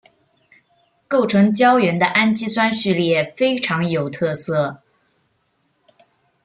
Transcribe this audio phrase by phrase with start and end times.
[1.07, 4.81] 构成胶原的氨基酸序列非常有特色。